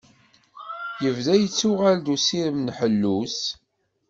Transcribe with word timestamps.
Yebda 1.03 1.33
yettuɣal-d 1.37 2.07
usirem 2.13 2.57
n 2.61 2.67
ḥellu-s. 2.77 3.37